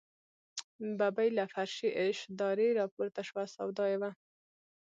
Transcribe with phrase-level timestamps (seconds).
[0.97, 4.11] ببۍ له فرشي اشدارې راپورته شوه، سودا یې وه.